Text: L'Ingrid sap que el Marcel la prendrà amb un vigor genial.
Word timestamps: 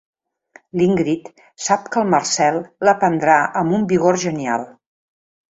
L'Ingrid 0.79 1.29
sap 1.65 1.85
que 1.95 1.99
el 2.05 2.09
Marcel 2.13 2.57
la 2.89 2.97
prendrà 3.05 3.37
amb 3.61 3.79
un 3.79 3.87
vigor 3.93 4.21
genial. 4.27 4.67